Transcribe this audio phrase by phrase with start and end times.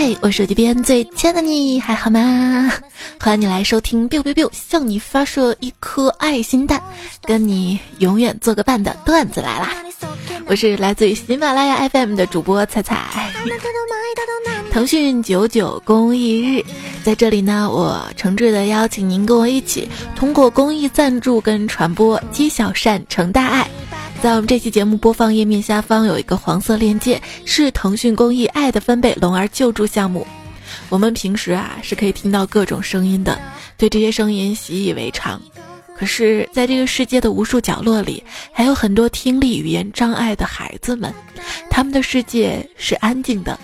[0.00, 2.72] 嗨，我手机边最亲爱的你还好吗？
[3.18, 6.80] 欢迎你来收听 biu biu biu，向你发射一颗爱心弹，
[7.22, 9.72] 跟你永远做个伴的段子来啦！
[10.46, 13.08] 我是来自于喜马拉雅 FM 的主播彩彩。
[14.70, 16.64] 腾讯九九公益日，
[17.02, 23.68] 在这里呢，我诚挚的邀请您跟我一起，通过公益赞助跟传播，积小善成大爱。
[24.20, 30.26] 在我们这期节目播放页面下方有一个黄色链接，是腾讯公益爱的分贝龙儿救助项目。
[30.88, 33.38] 我们平时啊是可以听到各种声音的，
[33.76, 35.40] 对这些声音习以为常。
[35.96, 41.14] 可是，在这个世界的无数角落里，还有很多听力语言障碍的孩子们，
[41.70, 43.56] 他们的世界是安静的。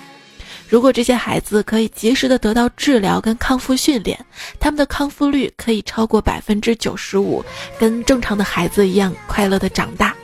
[0.69, 4.19] 如果这些孩子可以及时的得到治疗跟康复训练，
[4.61, 7.45] 他们的康复率可以超过百分之九十五，
[7.77, 10.15] 跟正常的孩子一样快乐的长大。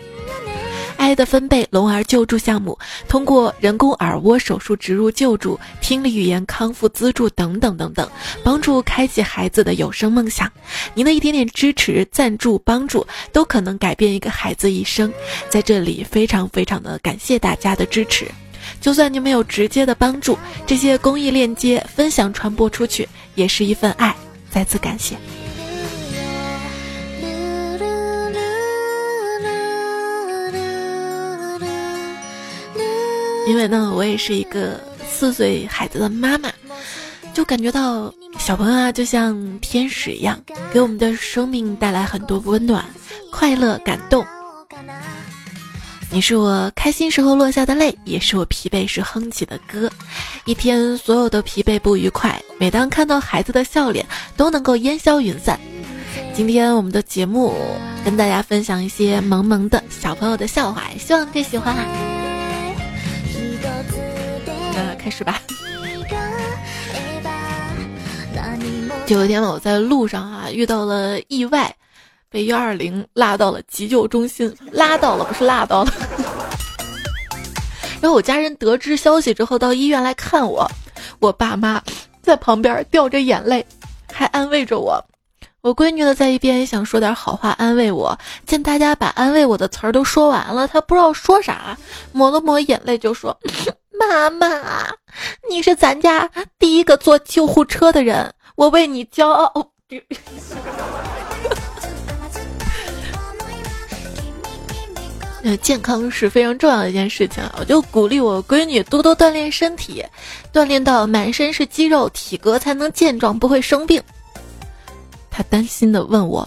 [1.01, 8.07] 爱的分贝龙儿救助项目，通过人工耳蜗手术植入救助、听力语言康复资助等等等等，
[8.45, 10.53] 帮助开启孩子的有声梦想。
[10.93, 15.11] 您的一点点支持、赞助、帮助，都可能改变一个孩子一生。
[15.49, 18.27] 在这里，非常非常的感谢大家的支持。
[18.79, 24.15] 就算您没有直接的帮助，这些公益链接分享传播出去，也是一份爱。
[24.51, 25.17] 再次感谢。
[33.47, 36.51] 因为呢，我也是一个四岁孩子的妈妈，
[37.33, 40.39] 就感觉到小朋友啊，就像天使一样，
[40.73, 42.85] 给我们的生命带来很多温暖、
[43.33, 44.25] 快乐、感动。
[46.13, 49.91] 你是我开心时候落下的泪，也是我疲惫时哼起的歌。
[50.45, 54.05] 一天所有的疲惫不愉快，每当看到孩子的笑脸，
[54.37, 55.59] 都能够烟消云散。
[56.35, 57.55] 今天我们的节目
[58.05, 62.30] 跟大家分享一些萌萌的小朋友的笑话，希望你可以喜欢啊。
[64.75, 65.41] 那开始吧。
[69.07, 71.75] 有一天我在路上啊遇到了意外，
[72.29, 75.93] 被幺二零拉到了急救中心，拉到了不是拉到了。
[78.01, 80.71] 然后我家人得知消息之后到医院来看我，
[81.19, 81.83] 我爸妈
[82.23, 83.67] 在旁边掉着眼泪，
[84.13, 85.05] 还安慰着我。
[85.63, 91.77] 我闺女呢在一边也想说点好话安慰我，见大家把安慰我的词儿都说完了，她不知道说啥，
[92.13, 93.39] 抹了抹眼泪就说。
[94.01, 94.49] 妈妈，
[95.51, 99.53] 你是咱家第一个坐救护车的人，我为你骄傲。
[105.63, 110.03] 健康是非常重要的一件事情，我就鼓励我闺女多多锻炼身体，
[110.51, 114.03] 锻炼到满身是肌肉，体格才能健壮，不会生病。
[115.41, 116.47] 她担心的问我：“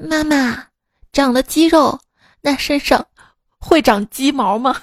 [0.00, 0.64] 妈妈，
[1.12, 2.00] 长了肌肉，
[2.40, 3.06] 那身上
[3.58, 4.80] 会长鸡毛吗？”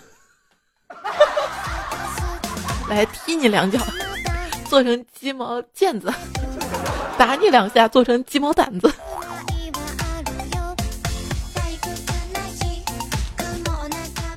[2.88, 3.79] 来踢你两脚，
[4.69, 6.12] 做成鸡毛毽子；
[7.17, 8.94] 打你两下，做成鸡毛掸子。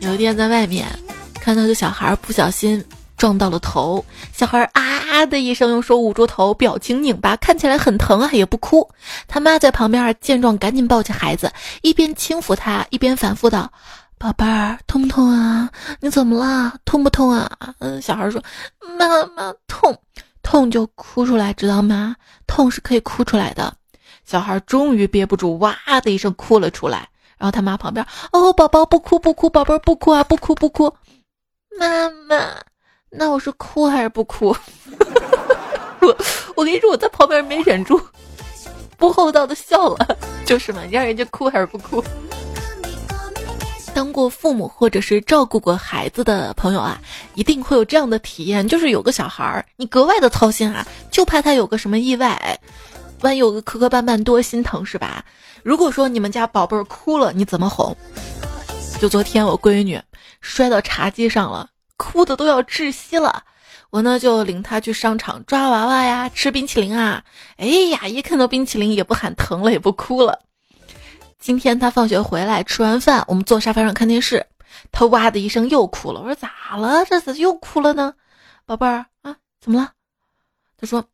[0.01, 0.89] 有一天在外面
[1.35, 2.83] 看到个小孩不小心
[3.19, 8.89] 撞到了头，小孩啊的一声，用手捂住头，表情拧巴，看起来很疼啊，也不哭。
[9.29, 13.71] 他妈在旁边见状，赶紧抱起孩子，一边轻抚他，一边反复道。
[14.19, 15.71] 宝贝儿，痛不痛啊？
[16.01, 16.75] 你怎么了？
[16.85, 17.51] 痛不痛啊？
[17.79, 18.43] 嗯，小孩说
[18.99, 19.97] ：“妈妈痛，
[20.43, 22.15] 痛就哭出来，知道吗？
[22.47, 23.75] 痛是可以哭出来的。”
[24.27, 27.09] 小孩终于憋不住，哇的一声哭了出来。
[27.39, 30.95] 然后他妈旁边：“哦，宝宝不哭不哭，宝贝儿不哭啊，不哭不哭。”
[31.81, 32.37] 妈妈，
[33.11, 34.57] 那我是哭还是不哭？
[36.01, 36.17] 我
[36.57, 38.01] 我跟你说，我在旁边没忍住，
[38.97, 40.17] 不厚道的笑了。
[40.47, 42.03] 就是嘛，你让人家哭还是不哭？
[43.93, 47.01] 当过父母或者是照顾过孩子的朋友啊，
[47.35, 52.59] 一定会有这样的体验，就是有个小孩儿，你格外的操心啊，就怕他有个什么意外，
[53.21, 55.25] 万一有个磕磕绊绊，多心疼是吧？
[55.63, 57.95] 如果说你们家宝贝儿哭了，你怎么哄？
[59.01, 60.01] 就昨天我闺女
[60.41, 61.69] 摔到茶几上了，
[62.01, 63.45] 哭的都要窒息了，
[63.91, 67.23] 我呢就领他去商场抓娃娃呀，吃冰淇淋啊，
[67.59, 70.41] 哎呀，一看到冰淇淋也不喊疼了，也不哭了。
[71.39, 74.47] 今天他放学回来，吃完饭，我们坐沙发上看电视，
[74.91, 76.21] 他哇的一声又哭了。
[76.21, 77.05] 我说咋了？
[77.05, 78.15] 这次又哭了呢？
[78.65, 79.93] 宝贝儿啊，怎么了？
[80.81, 81.05] 他说：“，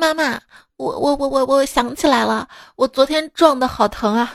[0.00, 0.40] 妈妈，
[0.76, 4.32] 我我我我我想起来了，我昨天撞的好疼啊！”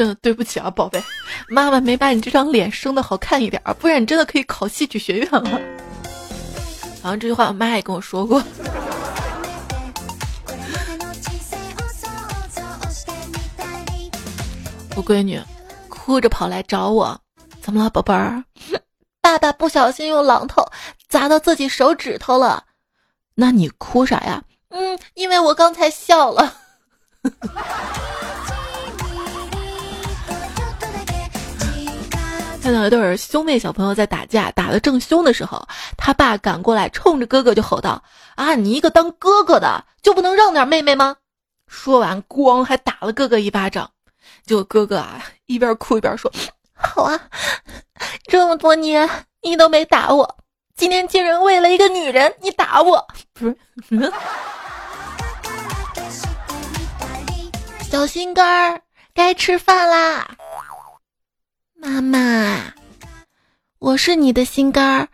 [0.00, 0.98] 真的对不起啊，宝贝，
[1.46, 5.60] 妈妈没把你这张脸生的好看一点，不然你真的可以考戏曲学院了。
[7.02, 8.42] 好像这句话我妈也跟我说过。
[14.96, 15.38] 我闺女
[15.90, 17.20] 哭哭着跑来找我，
[17.60, 18.42] 怎么了，宝贝儿？
[19.20, 20.66] 爸爸不小心用榔头
[21.10, 22.64] 砸到自己手指头了。
[23.34, 24.42] 那你哭啥呀？
[24.70, 26.54] 嗯，因为我刚才笑了。
[32.70, 35.60] 看到一对兄妹小朋友在打架，打得正凶的时候，
[35.98, 38.00] 他爸赶过来，冲着哥哥就吼道
[38.36, 41.16] ：“啊，你一个当哥哥的就不能让点妹妹吗？”
[41.66, 43.90] 说完，咣还打了哥哥一巴掌。
[44.46, 46.30] 结果哥哥啊，一边哭一边说
[46.72, 47.20] ：“好啊，
[48.28, 49.10] 这么多年
[49.42, 50.36] 你都没打我，
[50.76, 53.56] 今天竟然为了一个女人你打我，不是？
[57.90, 58.80] ”小心肝儿，
[59.12, 60.24] 该吃饭啦。
[61.82, 62.74] 妈妈，
[63.78, 65.08] 我是你的心肝儿，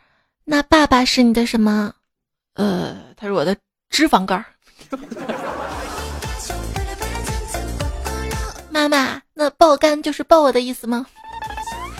[0.44, 1.94] 那爸爸是你的什么？
[2.54, 3.56] 呃，他是我的
[3.88, 4.44] 脂肪肝儿。
[8.68, 11.06] 妈妈，那爆肝就是抱我的意思吗？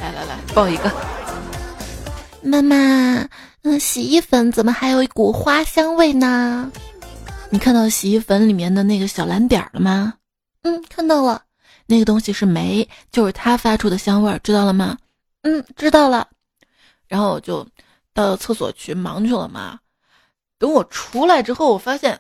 [0.01, 0.91] 来来来，抱一个。
[2.43, 3.25] 妈妈，
[3.63, 6.73] 嗯，洗衣粉怎么还有一股花香味呢？
[7.51, 10.15] 你看到洗衣粉里面的那个小蓝点了吗？
[10.63, 11.45] 嗯，看到了。
[11.87, 14.99] 那个东西是煤，就是它发出的香味儿，知道了吗？
[15.43, 16.29] 嗯，知道了。
[17.07, 17.67] 然后我就
[18.13, 19.79] 到厕所去忙去了嘛。
[20.59, 22.19] 等我出来之后，我发现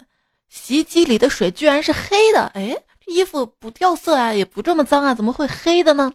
[0.49, 2.53] 洗衣机里的水居然是黑的。
[2.55, 6.13] 哎，这衣服不掉色啊，也不这么脏啊，怎么会黑的呢？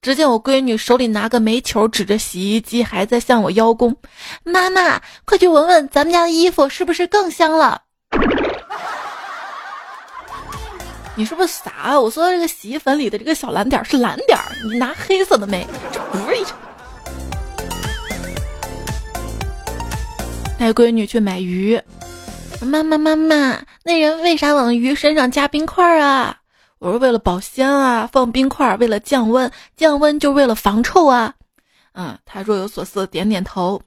[0.00, 3.96] 只见我闺女手里拿个煤球，指着洗衣机，还在向我邀功。
[4.44, 7.82] 妈妈，快去闻闻咱们家的衣服是不是更香了？
[11.18, 11.72] 你是不是傻？
[11.82, 12.00] 啊？
[12.00, 16.56] 我说的这个洗衣粉里的这个小蓝点是蓝点儿，你拿黑色的没，这不是一场。
[20.56, 21.82] 带闺女去买鱼，
[22.60, 26.36] 妈妈妈妈，那人为啥往鱼身上加冰块啊？
[26.78, 31.34] 我说为了保鲜啊，放冰块为了降温，降温就为了防臭啊。
[31.94, 33.82] 嗯，他若有所思，点点头。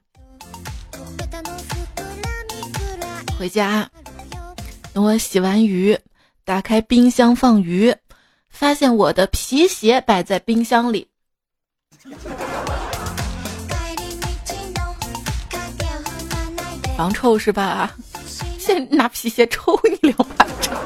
[3.39, 3.89] 回家，
[4.91, 5.97] 等我洗完鱼。
[6.51, 7.95] 打开冰箱放鱼，
[8.49, 11.07] 发现我的皮鞋摆在冰箱里，
[16.97, 17.95] 防臭是吧？
[18.59, 20.77] 先拿皮鞋抽你两巴掌。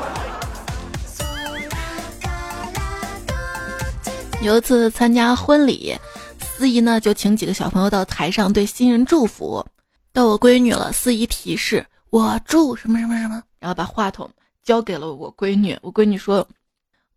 [4.43, 5.97] 有一次参加婚礼，
[6.39, 9.65] 司仪呢就请几个小朋友到台上对新人祝福。
[10.13, 14.29] 到我闺女了，司仪提示我祝什么什么什么，然后把话筒。
[14.65, 16.45] 交给了我闺女，我闺女说：“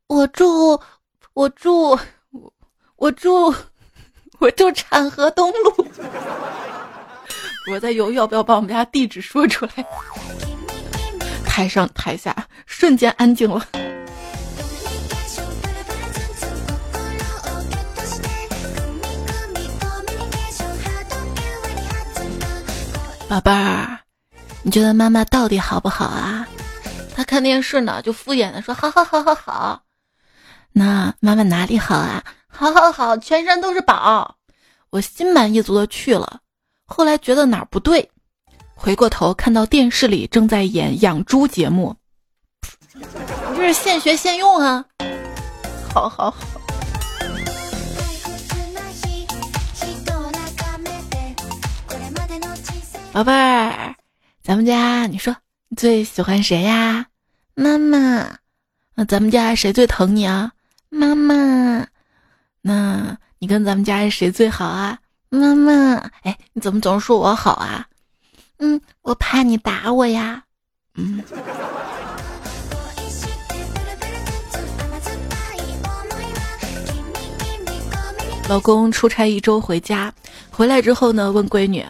[0.07, 0.79] 我住，
[1.33, 1.99] 我住，
[2.97, 3.55] 我住，
[4.39, 5.87] 我住产河东路。
[7.73, 9.73] ”我在犹豫要不要把我们家地址说出来。
[11.47, 12.37] 台上台下
[12.67, 13.67] 瞬间安静了。
[23.27, 23.99] 宝贝儿，
[24.63, 26.47] 你觉得妈妈到底好不好啊？
[27.19, 29.83] 他看电视呢，就敷衍的说：“好好好好好。”
[30.71, 32.23] 那妈妈哪里好啊？
[32.47, 34.37] 好好好，全身都是宝。
[34.91, 36.39] 我心满意足的去了，
[36.87, 38.09] 后来觉得哪儿不对，
[38.73, 41.97] 回过头看到电视里正在演养猪节目，
[42.95, 44.85] 你这是现学现用啊！
[45.93, 46.39] 好好好，
[53.13, 53.97] 宝贝儿，
[54.41, 55.35] 咱们家你说。
[55.77, 57.07] 最喜欢谁呀？
[57.55, 58.39] 妈妈。
[58.95, 60.53] 那咱们家谁最疼你啊？
[60.89, 61.87] 妈妈。
[62.63, 64.99] 那你跟咱们家谁最好啊？
[65.29, 65.95] 妈妈。
[66.23, 67.87] 哎，你怎么总是说我好啊？
[68.59, 70.43] 嗯，我怕你打我呀。
[70.95, 71.23] 嗯。
[78.49, 80.13] 老公出差一周回家，
[80.51, 81.87] 回来之后呢，问闺女。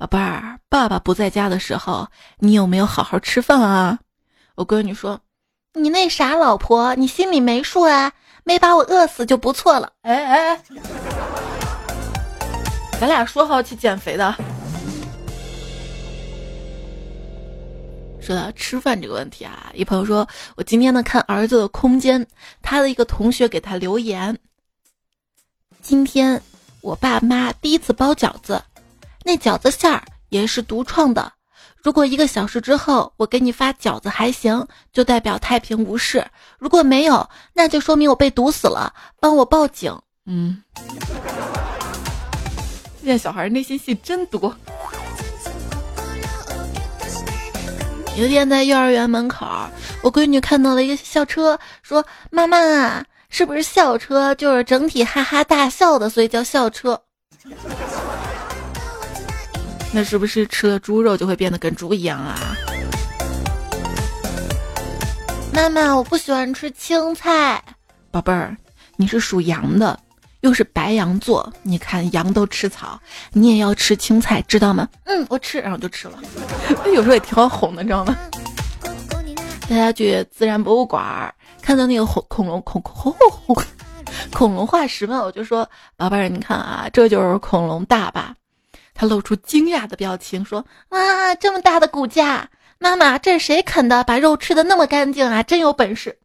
[0.00, 3.98] 宝贝儿，爸爸不在家的时候，你有没有好好吃饭啊？
[4.54, 5.20] 我闺女说
[5.76, 8.10] ：“你那傻老婆，你心里没数啊？
[8.42, 10.62] 没把我饿死就不错了。”哎哎，
[12.98, 14.34] 咱俩说好去减肥的。
[18.22, 20.26] 说到吃饭这个问题啊，一朋友说
[20.56, 22.26] 我今天呢看儿子的空间，
[22.62, 24.38] 他的一个同学给他留言
[25.82, 26.42] ：“今天
[26.80, 28.62] 我爸妈第一次包饺子。”
[29.30, 31.32] 那饺子馅儿也是独创的。
[31.84, 36.20] 如果一个小时之后我给你发饺子还行，就代表太平无事；
[36.58, 39.96] 如果没有，那就说明我被毒死了，帮我报警。
[40.26, 40.60] 嗯，
[43.00, 44.52] 现在小孩内心戏真多。
[48.16, 49.46] 有一天在幼儿园门口，
[50.02, 57.00] 我闺女看到了一个校车，说：“妈妈，是不是校车就是整体哈哈大笑的，所以叫校车？
[59.92, 62.56] 那是不是吃了猪肉就会变得跟猪一样啊？
[65.52, 67.62] 妈妈，我不喜欢吃青菜。
[68.10, 68.56] 宝贝儿，
[68.96, 69.98] 你是属羊的，
[70.40, 72.98] 又是白羊座，你看羊都吃草，
[73.32, 74.88] 你也要吃青菜，知道吗？
[75.04, 76.18] 嗯，我吃，然后就吃了。
[76.94, 78.16] 有时候也挺好哄的，你知道吗？
[79.68, 83.56] 大家去自然博物馆看到那个恐恐龙恐恐恐
[84.32, 88.34] 恐龙化石嘛，我就说宝贝儿，你看啊，这就是恐龙大吧？
[89.00, 92.46] 他露出惊讶的表情，说：“哇，这么大的骨架！
[92.78, 94.04] 妈妈，这是谁啃的？
[94.04, 96.18] 把肉吃的那么干净啊，真有本事！”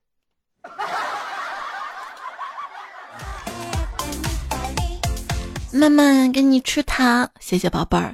[5.71, 6.03] 妈妈，
[6.33, 8.13] 给你吃糖，谢谢宝贝儿，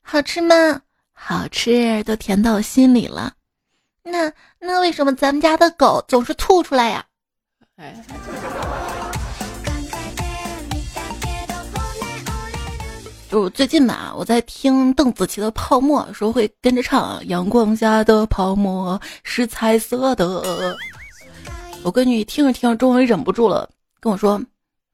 [0.00, 0.80] 好吃吗？
[1.12, 3.34] 好吃，都甜到我心里了。
[4.04, 7.04] 那那为什么咱们家的狗总是吐出来呀？
[7.76, 7.94] 哎。
[13.30, 20.74] 就最近吧，我在听邓紫棋的《泡沫》，说会跟着唱《阳光下的泡沫是彩色的》。
[21.82, 23.68] 我闺女听着听着，终于忍不住了，
[24.00, 24.40] 跟我说：“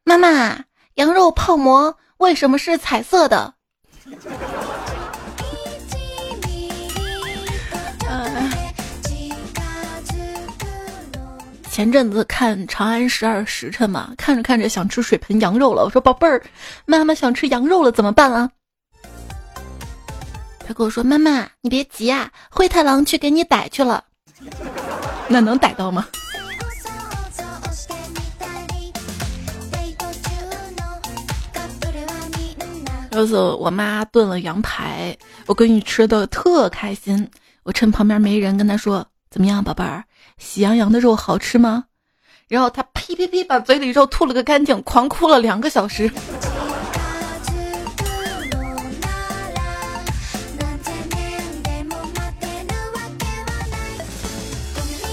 [0.02, 0.64] 妈妈，
[0.94, 3.54] 羊肉泡馍为什么是彩色的？”
[11.74, 15.82] 前阵子看《长安十二时辰》嘛，看着看着想吃水盆羊肉了。
[15.82, 16.40] 我说：“宝贝儿，
[16.86, 18.48] 妈妈想吃羊肉了，怎么办啊？”
[20.64, 24.04] 他跟我说：“妈妈，你别急啊，灰太狼去给你逮去了。
[25.26, 26.06] ”那能逮到吗？
[33.10, 35.16] 有次我妈炖了羊排，
[35.46, 37.28] 我闺女吃的特开心。
[37.64, 40.04] 我趁旁边没人，跟她说：“怎么样，宝贝儿？”
[40.38, 41.84] 喜羊羊的肉好吃吗？
[42.48, 46.10] 然后他呸呸呸，把嘴里肉吐了个干净，狂哭了两个小时。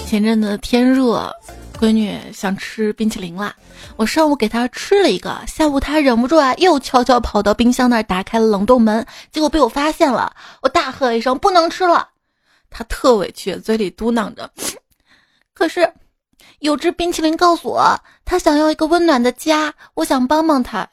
[0.06, 1.34] 前阵子天热，
[1.80, 3.54] 闺女想吃冰淇淋啦。
[3.96, 10.36] 我上午给她吃了一个，下午她忍不住啊，又悄悄跑到冰箱那儿打开了冷冻门，结果被我发现了。
[10.60, 12.10] 我大喝一声：“不能吃了！”
[12.68, 14.50] 她特委屈，嘴里嘟囔着。
[15.62, 15.88] 可是，
[16.58, 20.84] 有只冰淇淋告诉我，他想要一个温暖的家，我想帮帮他。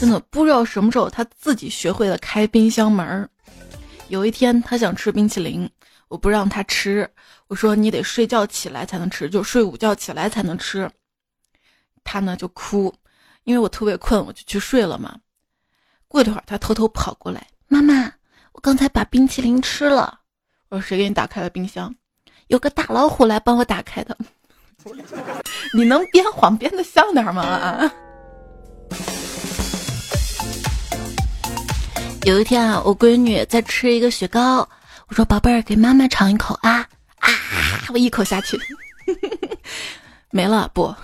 [0.00, 3.28] 真的不知道什么时候他自己学会了开冰箱门儿。
[4.08, 5.70] 有一天他想吃冰淇淋，
[6.08, 7.06] 我不让他吃，
[7.48, 10.90] 我说你得睡觉起来才能吃，就睡午觉起来才能吃。
[12.04, 12.90] 他呢就哭，
[13.44, 15.14] 因为我特别困，我就去睡了嘛。
[16.08, 18.10] 过一会儿他偷偷跑过来，妈妈，
[18.52, 20.20] 我刚才把冰淇淋吃了。
[20.70, 21.94] 我说谁给你打开了冰箱？
[22.48, 24.16] 有个大老虎来帮我打开的。
[25.74, 27.42] 你能编谎编的像点吗？
[27.42, 27.92] 啊
[32.24, 34.68] 有一天啊，我闺女在吃一个雪糕，
[35.08, 36.86] 我说宝贝儿，给妈妈尝一口啊
[37.20, 37.30] 啊！
[37.92, 38.58] 我一口下去，
[40.30, 40.94] 没了不？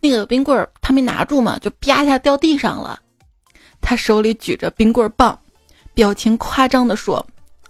[0.00, 2.98] 那个冰棍儿她没拿住嘛，就啪一下掉地上了。
[3.80, 5.38] 她手里举着冰棍棒，
[5.94, 7.24] 表情夸张的说。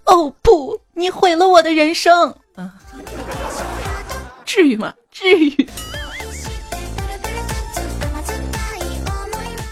[0.06, 0.80] 哦不！
[0.94, 2.34] 你毁了我的人生。
[2.56, 2.70] 嗯，
[4.44, 4.94] 至于吗？
[5.10, 5.68] 至于。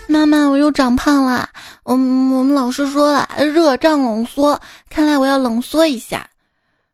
[0.09, 1.49] 妈妈，我又长胖了。
[1.85, 4.61] 我我们老师说了，热胀冷缩，
[4.91, 6.29] 看来我要冷缩一下。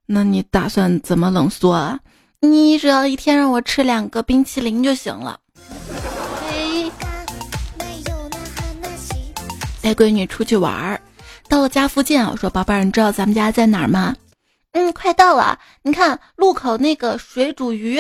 [0.07, 1.99] 那你打算怎么冷缩啊？
[2.41, 5.41] 你只要一天让我吃两个冰淇淋就行了。
[9.83, 11.01] 带闺女出去玩儿。
[11.49, 14.15] 到了家附近啊，我说宝贝儿，你知道咱们家在哪儿吗？
[14.73, 15.59] 嗯，快到了。
[15.83, 17.99] 你看路口那个水煮鱼，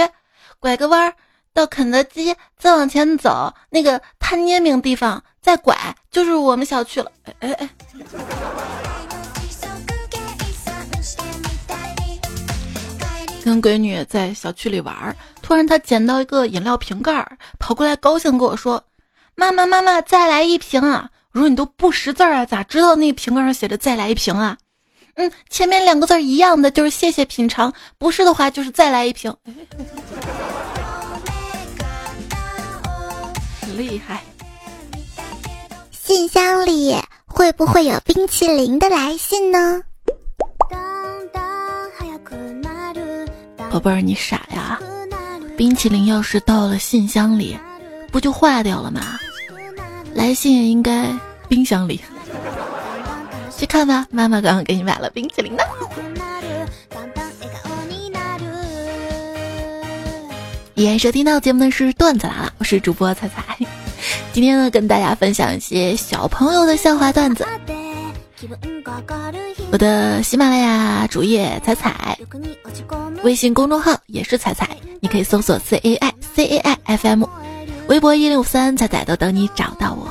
[0.58, 1.14] 拐个弯儿
[1.54, 5.74] 到肯德基，再往前走那个摊煎饼地方，再拐
[6.10, 7.10] 就是我们小区了。
[7.24, 7.68] 哎哎哎！
[13.42, 18.84] 跟闺女在小区里玩儿，突然她捡到一个饮料瓶盖儿，跑过来高兴跟我说
[19.34, 24.58] ：“妈妈妈妈，再来一瓶啊！”我说你都不识字啊，咋知道那瓶盖上写着“再来一瓶”啊？
[25.14, 29.32] 嗯，前面两个字一样的，就是“谢谢品尝”，不是的话就是“再来一瓶”。
[33.76, 34.20] 厉害！
[35.92, 39.80] 信箱里会不会有冰淇淋的来信呢？
[43.70, 44.80] 宝贝儿，你傻呀？
[45.56, 47.56] 冰淇淋要是到了信箱里，
[48.10, 49.16] 不就化掉了吗？
[50.14, 51.14] 来信应该
[51.48, 52.00] 冰箱里，
[53.56, 54.06] 去看吧。
[54.10, 55.62] 妈妈刚刚给你买了冰淇淋呢。
[60.74, 63.56] 依然收听到节目的是段子来了，我是主播彩彩。
[64.32, 67.44] 今天呢，跟大家分享一些小朋友的笑话段子。
[69.72, 72.16] 我的喜马拉雅主页彩彩，
[73.24, 74.68] 微信公众号也是彩彩，
[75.00, 77.24] 你可以搜索 C A I C A I F M，
[77.88, 80.08] 微博一零五三彩彩都等你找到我。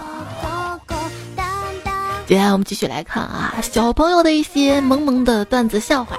[2.28, 6.18] 接下来我们继续来看啊，小朋友的一些萌萌的段子笑话。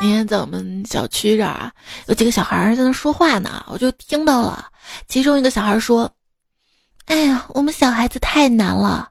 [0.00, 1.72] 今天在我们小区这儿啊，
[2.06, 4.66] 有几个小孩在那说话呢，我就听到了。
[5.08, 6.08] 其中一个小孩说
[7.06, 9.08] ：“哎呀，我们小孩子太难了，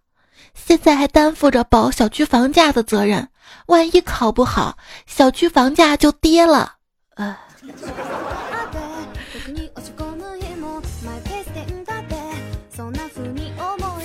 [0.53, 3.27] 现在还担负着保小区房价的责任，
[3.65, 6.75] 万一考不好，小区房价就跌了。”
[7.17, 7.35] 呃。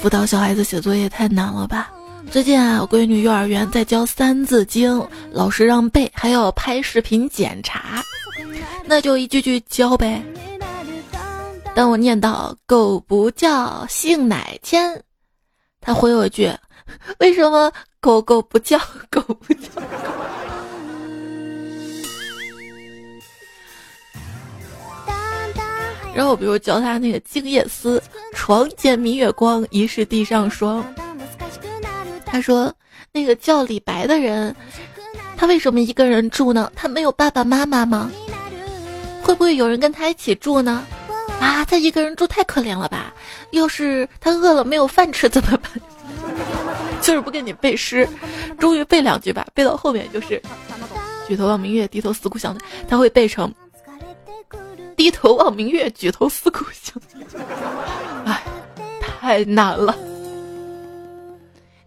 [0.01, 1.91] 辅导小孩子写作业太难了吧？
[2.31, 4.99] 最近啊，我闺女幼儿园在教《三字经》，
[5.31, 8.03] 老师让背，还要拍视频检查，
[8.87, 10.23] 那就一句句教呗。
[11.75, 15.05] 当我念到“狗不叫，性乃迁”，
[15.83, 16.51] 他回我一句
[17.21, 18.79] ：“为什么狗狗不叫，
[19.11, 19.69] 狗不叫？”
[26.21, 27.99] 然后，比如教他那个《静夜思》，
[28.35, 30.85] 床前明月光，疑是地上霜。
[32.27, 32.71] 他说
[33.11, 34.55] ：“那个叫李白的人，
[35.35, 36.71] 他为什么一个人住呢？
[36.77, 38.13] 他没有爸爸妈妈吗？
[39.23, 40.87] 会不会有人跟他一起住呢？
[41.41, 43.15] 啊，他一个人住太可怜了吧！
[43.53, 45.73] 要是他饿了没有饭吃怎么办？
[47.01, 48.07] 就是不跟你背诗，
[48.59, 50.39] 终于背两句吧，背到后面就是
[51.27, 52.55] ‘举头望明月，低头思故乡’，
[52.87, 53.51] 他会背成
[55.01, 57.01] ‘低头望明月，举头思故乡’。
[58.27, 58.43] 哎，
[59.01, 59.97] 太难了。”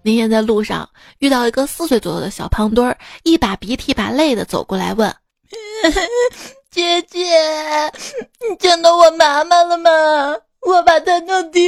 [0.02, 5.16] 那天在路上遇到一个四岁左右的小胖墩儿，一把鼻涕一把泪的走过来问
[6.72, 7.24] ：“姐姐，
[8.50, 9.92] 你见到我妈妈了吗？
[10.62, 11.62] 我把她弄丢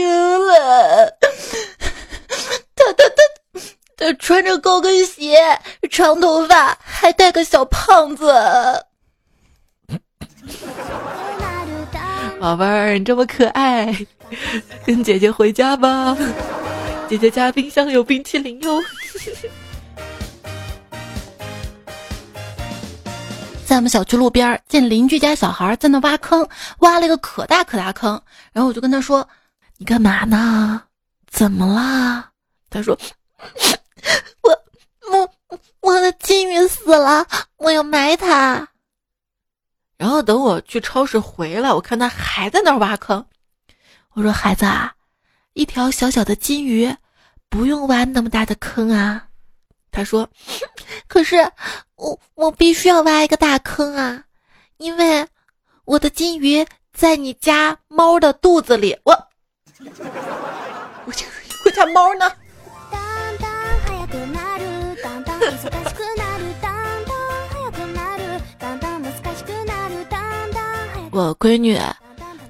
[0.48, 1.16] 了。
[2.76, 3.62] 她她她
[3.98, 5.38] 她穿着高跟鞋，
[5.92, 8.34] 长头发，还带个小胖子。
[12.40, 13.96] 宝贝儿，你这么可爱，
[14.86, 16.16] 跟姐姐回家吧。
[17.08, 18.82] ”姐姐家冰箱有冰淇淋哟。
[23.66, 26.48] 在我们小区路边见邻居家小孩在那挖坑，
[26.80, 28.20] 挖了一个可大可大坑，
[28.52, 29.28] 然后我就跟他说
[29.78, 30.82] ：“你干嘛呢？
[31.32, 32.30] 怎么啦？”
[32.70, 32.98] 他说
[34.42, 34.52] ：“我
[35.12, 35.30] 我
[35.82, 37.26] 我的金鱼死了，
[37.58, 38.68] 我要埋它。”
[39.98, 43.26] 然后等我去超市回来，我看他还在那儿挖坑，
[44.14, 44.94] 我说：“孩子啊。”
[45.54, 46.94] 一条小小的金鱼，
[47.50, 49.28] 不用挖那么大的坑啊。
[49.90, 50.30] 他说
[51.08, 51.38] ：“可是
[51.96, 54.26] 我我必须要挖一个大坑啊，
[54.76, 55.26] 因为
[55.86, 59.14] 我的金鱼在你家猫的肚子里。”我
[61.06, 61.14] 我
[61.66, 62.30] 我家猫呢？
[71.16, 71.80] 我闺女。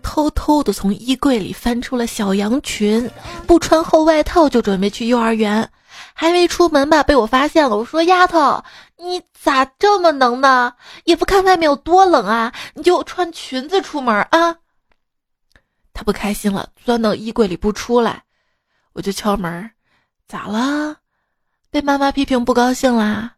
[0.01, 3.09] 偷偷的从衣柜里翻出了小羊裙，
[3.45, 5.69] 不穿厚外套就准备去幼儿园，
[6.13, 7.77] 还没出门吧，被我发现了。
[7.77, 8.63] 我说：“丫头，
[8.97, 10.73] 你咋这么能呢？
[11.03, 14.55] 也不看外面有多冷啊，你就穿裙子出门啊？”
[15.93, 18.23] 他不开心了，钻到衣柜里不出来，
[18.93, 19.71] 我就敲门
[20.27, 20.97] ：“咋了？
[21.69, 23.35] 被妈妈批评不高兴啦？”“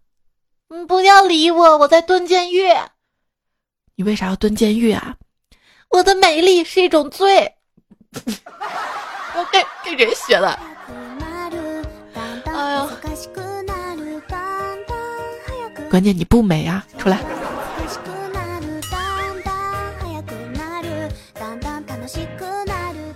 [0.69, 2.63] 嗯，不要理我，我在蹲监狱。
[3.97, 5.15] ”“你为啥要蹲监狱啊？”
[5.89, 7.51] 我的美丽是一种罪。
[8.13, 10.59] 我跟跟谁学的？
[12.45, 12.87] 哎呀！
[15.89, 16.85] 关键你不美啊！
[16.97, 17.19] 出来。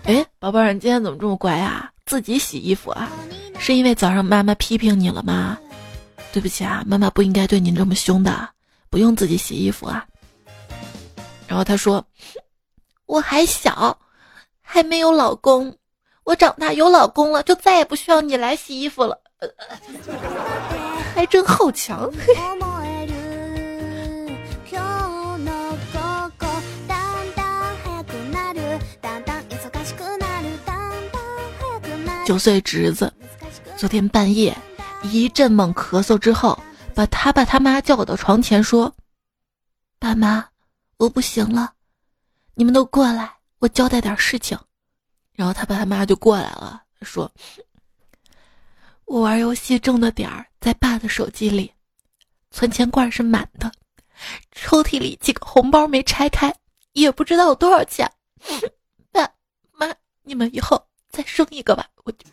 [0.06, 1.91] 哎，宝贝儿，你今天怎么这么乖啊？
[2.06, 3.08] 自己洗衣服啊？
[3.60, 5.60] 是因为早上妈妈批评你了吗？
[6.32, 8.50] 对不起啊，妈妈不应该对你这么凶的，
[8.89, 10.06] 不用自己洗衣服啊。
[11.52, 12.02] 然后他说。
[13.08, 14.00] 我还小，
[14.62, 15.76] 还没有老公。
[16.24, 19.20] 我长大有老公了，就再也不需要你来洗衣服了。
[21.14, 22.10] 还真好强。
[32.26, 33.12] 九岁侄子，
[33.76, 34.58] 昨天半夜
[35.04, 36.58] 一阵猛咳嗽之后，
[36.96, 38.96] 把他爸他妈叫到床前说
[40.00, 40.48] ：“爸妈，
[41.02, 41.74] 我不行了。”
[42.54, 44.58] 你们都过来，我交代点事情。
[45.34, 47.32] 然后他爸他妈就过来了，说
[49.06, 51.74] ：“我玩游戏挣的点儿在爸的手机里，
[52.52, 53.72] 存钱罐是满的，
[54.52, 56.54] 抽屉里几个红包没拆开，
[56.94, 58.12] 也不知道有多少钱。
[59.12, 59.28] 爸
[59.72, 59.88] 妈，
[60.22, 61.88] 你们以后再生一个吧。
[62.04, 62.14] 我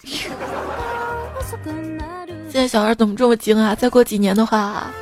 [2.51, 3.75] 现在小孩怎么这么精啊？
[3.75, 4.93] 再过几年的话，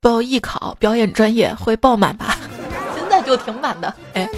[0.00, 2.36] 报艺考表演专业会爆满吧？
[2.94, 4.28] 现在就挺满的，哎。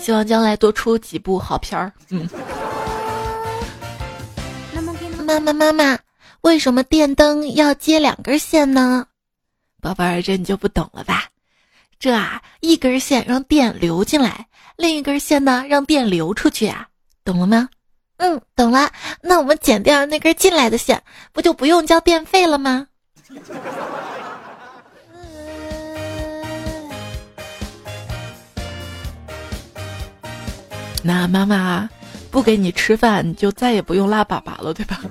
[0.00, 1.92] 希望将来多出几部好片儿。
[2.08, 2.26] 嗯。
[5.26, 5.98] 妈妈妈妈，
[6.40, 9.06] 为什么电灯要接两根线呢？
[9.82, 11.24] 宝贝儿，这你就不懂了吧？
[12.00, 14.46] 这啊，一根线让电流进来，
[14.76, 16.88] 另一根线呢让电流出去啊，
[17.22, 17.68] 懂了吗？
[18.18, 18.90] 嗯，懂了。
[19.22, 21.02] 那我们剪掉那根进来的线，
[21.32, 22.86] 不就不用交电费了吗？
[31.04, 31.88] 那妈妈
[32.30, 35.00] 不给你吃饭，你就再也不用拉粑粑了，对吧？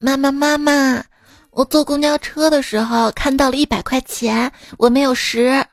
[0.00, 1.02] 妈妈妈妈，
[1.50, 5.64] 我坐公交车的时候看到了一百块钱，我没有拾。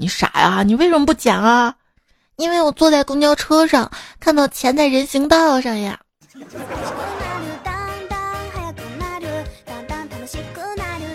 [0.00, 0.62] 你傻呀？
[0.62, 1.74] 你为什么不捡啊？
[2.36, 6.00] 因为我坐在公交车上，看到钱在人行道上呀。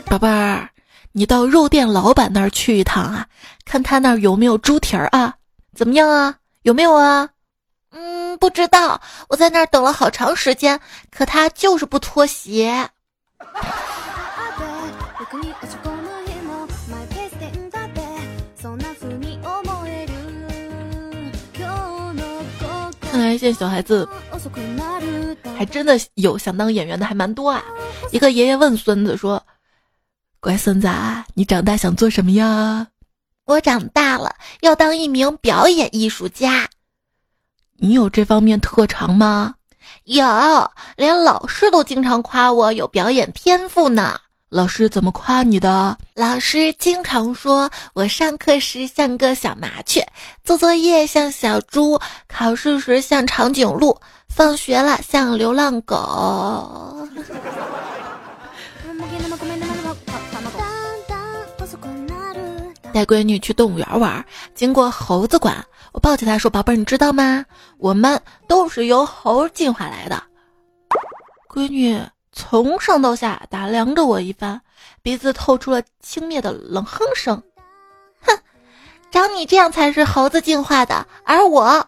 [0.05, 0.69] 宝贝儿。
[1.13, 3.25] 你到肉店老板那儿去一趟啊，
[3.63, 5.33] 看他那儿有没有猪蹄儿啊？
[5.73, 6.35] 怎么样啊？
[6.61, 7.27] 有没有啊？
[7.91, 9.01] 嗯，不知道。
[9.29, 12.87] 我在那儿等了好长时间，可他就是不脱鞋。
[23.15, 24.05] 看来现在小孩子
[25.57, 27.63] 还真的有想当演员的还蛮多啊。
[28.11, 29.41] 一个爷爷问孙子说。
[30.41, 30.89] 乖孙子，
[31.33, 32.87] 你长大想做什么呀？
[33.45, 36.67] 我长大了要当一名表演艺术家。
[37.77, 39.55] 你有这方面特长吗？
[40.03, 40.25] 有，
[40.97, 44.19] 连老师都经常夸我有表演天赋呢。
[44.55, 45.97] 老师怎么夸你的？
[46.13, 50.01] 老师经常说我上课时像个小麻雀，
[50.45, 57.05] 做作业像小猪，考试时像长颈鹿，放学了像流浪狗。
[62.93, 67.43] 带闺女去动物园玩，经过猴子馆，我抱起她说：“宝贝儿，你知道吗？
[67.77, 70.23] 我们都是由猴进化来的。”
[71.53, 72.01] 闺女
[72.37, 74.59] 从上到下打量着我一番，
[75.01, 77.41] 鼻子透出了轻蔑的冷哼声
[78.21, 78.37] ：“哼，
[79.09, 81.87] 长你这样才是猴子进化的，而我……”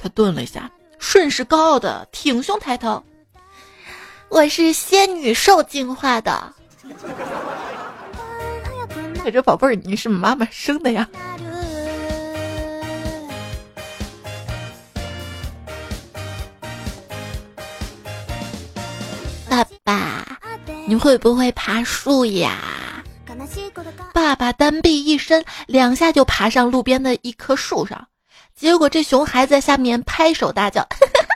[0.00, 3.04] 他顿了一下，顺势高傲的挺胸抬头
[4.30, 6.52] ：“我是仙女兽进化的。
[9.30, 11.08] ”这宝贝儿，你是妈妈生的呀？
[19.52, 20.24] 爸爸，
[20.86, 22.56] 你会不会爬树呀？
[24.14, 28.06] 爸爸单臂一伸，两下就爬上路边的一棵树上，
[28.56, 30.88] 结果这熊还在下面拍手大叫：“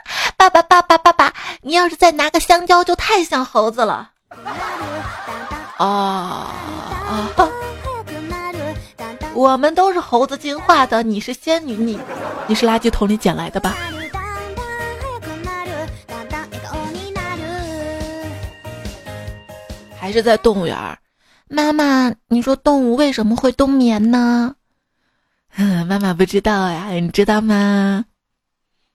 [0.35, 1.31] 爸爸，爸爸，爸爸！
[1.61, 4.09] 你要是再拿个香蕉，就太像猴子了。”
[5.77, 7.29] 啊啊！
[9.35, 11.99] 我们都是猴子进化的，你是仙女，你
[12.47, 13.77] 你是垃圾桶里捡来的吧？
[20.07, 20.97] 还是在动物园？
[21.49, 24.55] 妈妈，你说动物为什么会冬眠呢？
[25.85, 28.05] 妈妈不知道呀，你知道吗？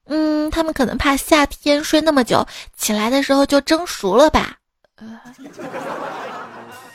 [0.06, 2.46] 嗯，他们可能怕夏天睡那么久，
[2.78, 4.56] 起来的时候就蒸熟了吧？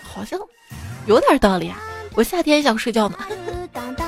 [0.01, 0.39] 好像
[1.05, 1.77] 有点道理啊。
[2.15, 3.19] 我夏天想睡觉呢。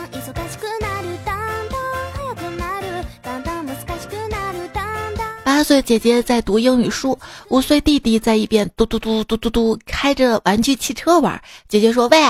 [5.50, 11.42] 八岁姐姐在读英语书，五岁弟弟在一边嘟嘟嘟嘟嘟嘟开着玩具汽车玩。
[11.68, 12.24] 姐姐说：“喂，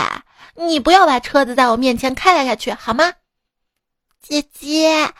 [0.55, 3.11] 你不要把车子在我面前开来开去，好吗？”
[4.23, 5.11] 姐姐，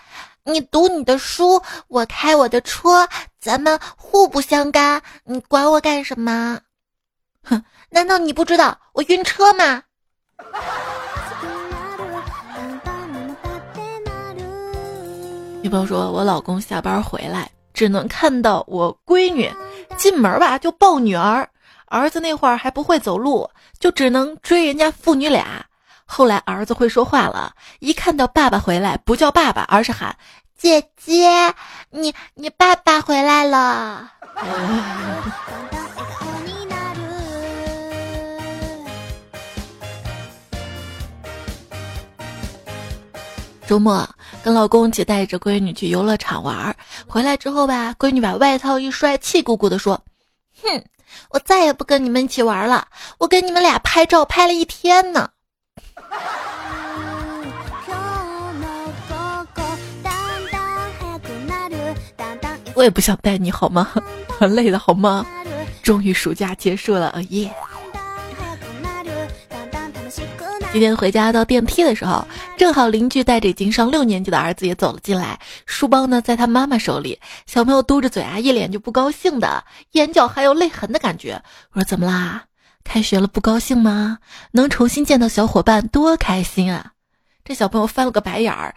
[0.46, 6.62] 你读你的书，我开我的车，咱们互不相干，你管我干什么？
[7.44, 9.84] 哼，难道你不知道我晕车吗？
[15.62, 19.50] 女朋友说：“我老公下班回来，只能看到我闺女
[19.96, 21.48] 进门吧就抱女儿，
[21.86, 25.65] 儿子那会儿还不会走路，就只能追人家父女俩。
[26.04, 30.13] 后来儿子会说话了，一看到爸爸回来，不叫爸爸，而是喊
[30.58, 31.56] 姐姐，
[31.92, 34.12] 你你爸爸回来了。”
[43.69, 44.10] 周末，
[44.43, 50.03] 跟老公一起带着闺女去游乐场玩，回来之后吧，闺女把外套一摔，气鼓鼓的说
[50.63, 50.84] ：“哼，
[51.29, 52.88] 我再也不跟你们一起玩了，
[53.19, 55.29] 我跟你们俩拍照拍了一天呢。”
[62.73, 63.88] 我也不想带你好吗？
[64.39, 65.23] 很累的好吗？
[65.84, 67.53] 终于暑假结束了，耶！
[70.71, 72.23] 今天回家到电梯的时候，
[72.55, 81.41] 正好邻居带着已经上六年级的儿子也走了进来，书包呢在他妈妈手里，小朋友嘟着嘴啊，一脸就不高兴的，眼角还有泪痕的感觉。
[81.73, 82.43] 我说怎么啦？
[82.84, 84.19] 开学了不高兴吗？
[84.51, 86.91] 能重新见到小伙伴多开心啊！
[87.43, 88.75] 这小朋友翻了个白眼儿。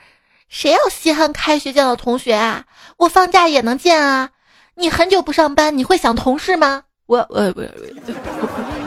[0.48, 2.64] 谁要稀罕开学见到同学啊？
[2.96, 4.30] 我放假也能见啊！
[4.76, 6.84] 你很久不上班，你会想同事吗？
[7.04, 7.62] 我我我，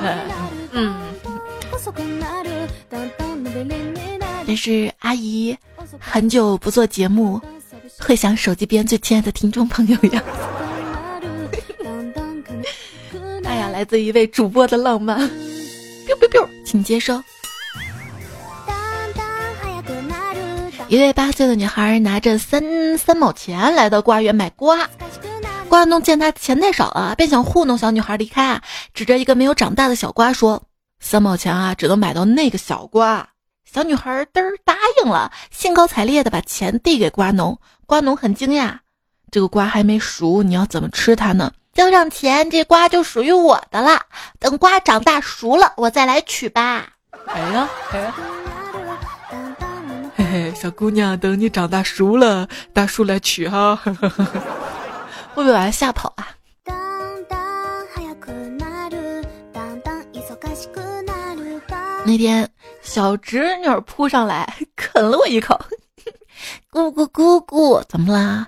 [0.01, 0.54] 嗯。
[4.55, 5.57] 但是阿姨
[5.99, 7.41] 很久不做节目，
[7.99, 10.23] 会想手机边最亲爱的听众朋友呀。
[13.43, 17.21] 哎呀，来自一位主播的浪漫，biu biu biu，请接收。
[20.87, 24.89] 一位八岁的女孩拿着三三毛钱来到瓜园买瓜，
[25.67, 28.63] 瓜农见她钱太少了，便想糊弄小女孩离开啊，
[28.93, 30.63] 指着一个没有长大的小瓜说
[31.01, 33.27] ：“三毛钱啊，只能买到那个小瓜。”
[33.75, 37.59] 小女孩嘚儿答应了，兴高采烈的把钱递给瓜农。
[37.85, 38.77] 瓜农很惊讶
[39.29, 44.03] ：“这个瓜还没熟，你要怎么吃它呢？”交上钱，这瓜就属于我的了。
[44.39, 46.87] 等瓜长大熟了，我再来取吧。
[47.25, 48.15] 哎呀，哎呀。
[50.15, 53.75] 嘿嘿，小姑娘，等你长大熟了，大叔来取哈，
[55.35, 56.29] 会不会把他吓跑啊？
[62.07, 62.47] 那天
[62.85, 65.59] 小侄女扑上来啃了我一口，
[66.71, 68.47] 姑姑姑姑，怎么啦？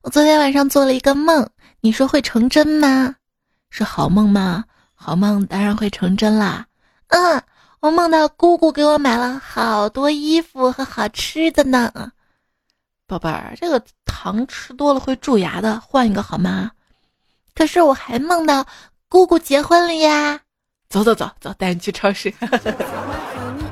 [0.00, 1.48] 我昨天晚上做了一个梦，
[1.80, 3.14] 你说会成真吗？
[3.70, 4.64] 是好梦吗？
[4.94, 6.66] 好梦当然会成真啦。
[7.08, 7.40] 嗯。
[7.80, 12.10] 我梦到姑姑给我买了好多衣服和好吃的呢，
[13.06, 16.72] 宝贝儿，这个糖吃多了会蛀牙的，换一个好吗？
[17.54, 18.66] 可是我还梦到
[19.08, 20.40] 姑姑结婚了呀！
[20.88, 22.32] 走走走走，带你去超市。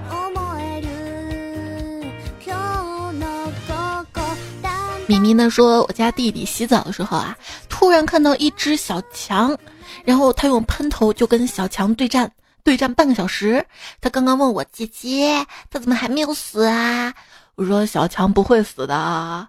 [5.07, 7.37] 米米呢说，我家弟弟洗澡的时候啊，
[7.69, 9.57] 突然看到一只小强，
[10.05, 12.31] 然后他用喷头就跟小强对战。
[12.63, 13.63] 对战半个小时，
[14.01, 17.13] 他刚刚问我姐姐，他怎么还没有死啊？
[17.57, 19.47] 我说小强不会死的。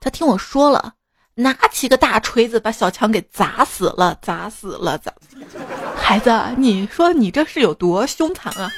[0.00, 0.94] 他听我说了，
[1.34, 5.12] 拿起个大锤子把小强给砸死了，砸死了，砸！
[5.94, 8.72] 孩子，你说你这是有多凶残啊？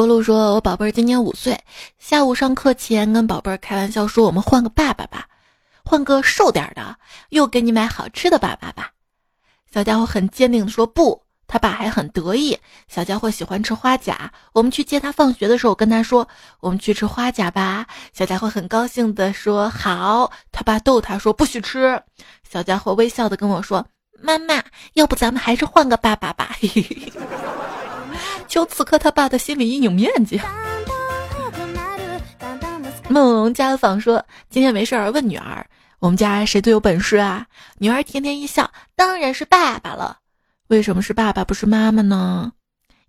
[0.00, 1.60] 郭露说：“我宝贝儿今年五岁，
[1.98, 5.26] 下午上课前跟宝贝儿开玩笑说，我们换个爸爸吧，
[5.84, 6.96] 换个瘦点的，
[7.28, 8.92] 又给你买好吃的爸爸吧。”
[9.70, 12.58] 小家伙很坚定地说：“不，他爸还很得意。
[12.88, 16.26] 小家伙喜欢吃花甲，我们去接他放学的时候，跟他说
[16.60, 17.86] ：‘我们去吃花甲吧。’
[18.16, 22.02] 小家伙很高兴地说：‘好。’他爸逗他说：‘不许吃。’
[22.50, 23.86] 小家伙微笑地跟我说
[24.22, 27.12] ：‘妈妈，要不咱们还是换个爸爸吧。’嘿嘿嘿
[28.50, 30.38] 就此刻他爸的心理阴影面积。
[33.08, 35.64] 梦龙家访说：今天没事儿，问女儿。”
[36.00, 37.46] 我们家谁最有本事啊？
[37.78, 40.16] 女儿甜甜一笑，当然是爸爸了。
[40.68, 42.52] 为什么是爸爸不是妈妈呢？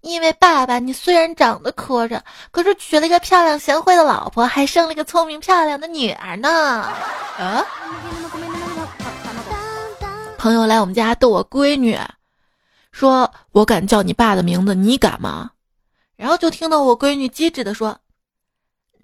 [0.01, 2.19] 因为爸爸，你虽然长得磕碜，
[2.51, 6.49] 可是娶了一个漂亮贤惠的老婆，还生了一个聪明漂亮的女儿呢。
[7.39, 7.65] 啊！
[10.38, 11.97] 朋友来我们家逗我闺女，
[13.02, 15.50] 说我敢叫你爸的名字，你敢吗？
[16.16, 17.98] 然后就听到我闺女机智的说：“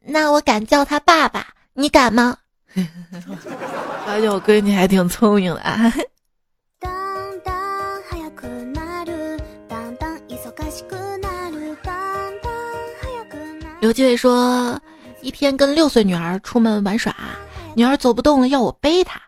[0.05, 2.37] 那我敢叫他爸爸，你敢吗？”
[4.05, 5.63] 发现我闺女还挺聪明的。
[13.81, 14.79] 刘继伟说，
[15.21, 17.15] 一天跟六岁女儿出门玩耍，
[17.75, 19.19] 女儿走不动了，要我背她。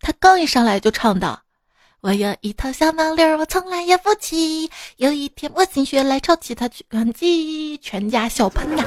[0.00, 1.40] 她刚一上来就唱道
[2.06, 4.70] ：“我有一套小毛驴，我从来也不骑。
[4.98, 8.84] 有一天我心血来潮，骑它去赶集，全家笑喷呐。”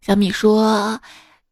[0.00, 0.98] 小米说：“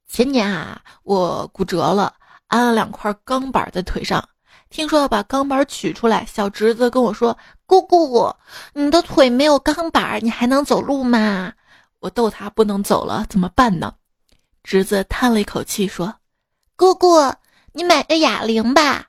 [0.08, 2.14] 前年啊，我骨折了，
[2.46, 4.26] 安了两块钢板在腿上。
[4.70, 7.36] 听说要把钢板取出来，小侄子跟我说
[7.68, 8.34] ：‘姑姑，
[8.72, 11.52] 你的腿没有钢板，你还能走路吗？’
[12.00, 13.92] 我逗他不能走了，怎么办呢？
[14.62, 16.14] 侄子叹了一口气说
[16.76, 17.18] ：‘姑姑，
[17.72, 19.06] 你买个哑铃吧。’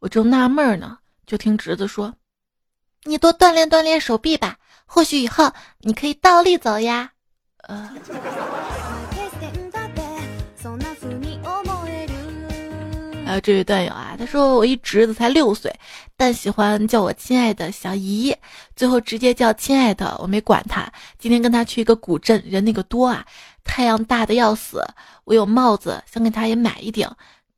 [0.00, 2.14] 我正纳闷呢，就听侄子说
[3.04, 7.12] ：‘你多锻炼锻炼手臂吧，或许以后你可以倒立走呀。
[7.68, 7.90] 呃。
[13.26, 15.74] 还 有这位段友啊，他说我一侄子才六岁，
[16.16, 18.36] 但喜欢叫我亲爱的小姨，
[18.76, 20.86] 最后直接叫亲爱的，我没管他。
[21.18, 23.24] 今天跟他去一个古镇，人那个多啊，
[23.64, 24.84] 太阳大的要死。
[25.24, 27.10] 我有帽子，想给他也买一顶，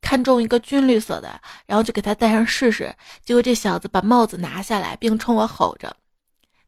[0.07, 1.29] 看中一个军绿色的，
[1.66, 2.95] 然后就给他戴上试试。
[3.25, 5.97] 结果这小子把帽子拿下来，并冲我吼着：“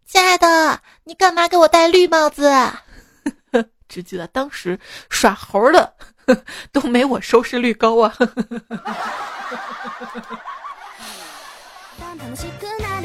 [0.05, 2.51] 亲爱的，你干嘛给我戴绿帽子？”
[3.89, 4.77] 只记得当时
[5.09, 5.95] 耍猴的。
[6.73, 8.13] 都没我收视率高啊！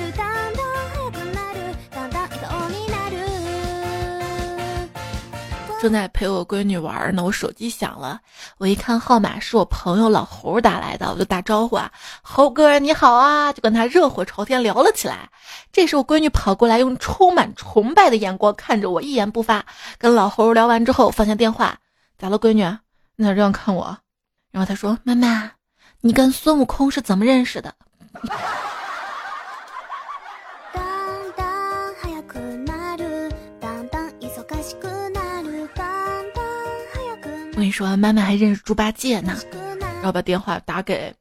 [5.83, 8.17] 正在陪我闺女玩呢，我手机响了，
[8.57, 11.91] 我一看号码是我朋友老猴打来的，我就打招呼啊，
[12.21, 15.29] 猴哥你好啊，就跟他热火朝天聊了起来。
[15.73, 19.65] 这时我闺女跑过来，用充满崇拜的眼光看着我，一言不发。
[19.97, 21.77] 跟老猴聊完之后，放下电话，
[22.17, 22.63] 咋了，闺女？
[23.17, 23.97] 你咋这样看我？
[24.51, 25.51] 然后他说：“妈妈，
[25.99, 27.75] 你跟孙悟空是怎么认识的？”
[37.63, 39.37] 跟你说，妈妈还认识猪八戒呢。
[39.79, 41.13] 然后把电话打给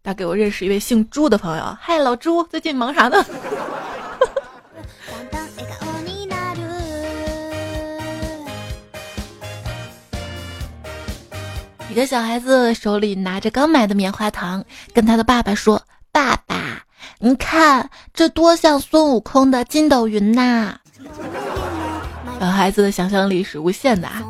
[0.00, 1.76] 打给我认识一位姓朱的朋友。
[1.78, 3.22] 嗨，老朱，最近忙啥呢？
[11.90, 16.82] 一个小孩子手里拿着刚买的棉花糖，跟他的爸爸说：“爸爸，
[17.18, 20.78] 你看这多像孙悟空的筋斗云呐！”
[22.40, 24.08] 小孩子的想象力是无限的。
[24.08, 24.22] 啊。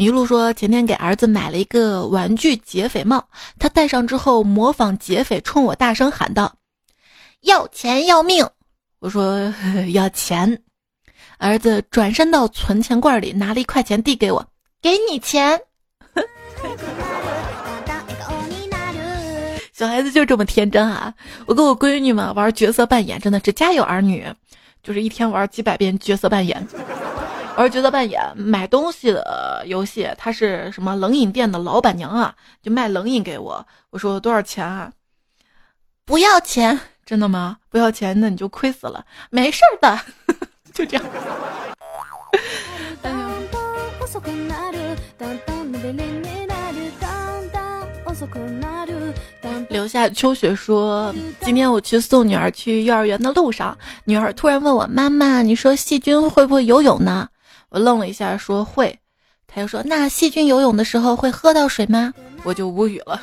[0.00, 3.22] 麋鹿说：“前天给儿子买了一个玩具劫匪帽，
[3.58, 6.54] 他戴上之后模仿劫匪，冲我大声喊道
[7.44, 8.48] ：‘要钱要命！’
[9.00, 9.52] 我说
[9.92, 10.62] 要钱。
[11.36, 14.42] 儿子转身到存钱罐里拿了一块钱递给我，
[14.80, 15.60] 给你钱。”
[19.74, 21.12] 小孩子就这么天真啊！
[21.44, 24.26] 我跟我闺女们玩角色扮演，真的是家有儿女，
[24.82, 26.66] 就是一天玩几百遍角色扮演。
[27.56, 33.66] 玩角色扮演买东西的游戏，他是什么冷饮店的老板娘啊，就卖冷饮给我。
[33.90, 34.90] 我说多少钱啊？
[36.06, 37.58] 不要钱， 真的吗？
[37.68, 39.04] 不要钱，那你就亏死了。
[39.28, 40.00] 没事的，
[40.72, 41.04] 就这样。
[49.68, 57.28] 留下秋雪说：“今天我去送女儿去幼儿园的路上，女儿突然问我妈妈，你说细菌会不会游泳呢？”
[57.70, 58.98] 我愣了一下，说会。
[59.46, 62.12] 他又说：“那细菌游泳的时候会喝到水吗？”
[62.44, 63.20] 我就无语了。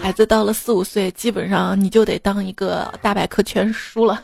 [0.00, 4.22] 孩子到了四五岁，基本上你就得当一个大百科全书了。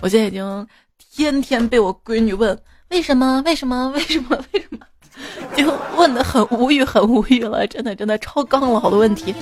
[0.00, 0.66] 我现在已经
[1.12, 2.58] 天天被我闺女问
[2.90, 4.78] 为什么为什么为什么为什么。
[5.56, 9.34] 就问的很无语，很无语了，真的真的超纲了，好多问题。